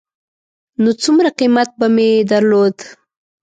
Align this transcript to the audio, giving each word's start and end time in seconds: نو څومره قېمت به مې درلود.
نو 0.81 0.89
څومره 1.03 1.29
قېمت 1.39 1.69
به 1.79 1.87
مې 1.95 2.09
درلود. 2.31 2.77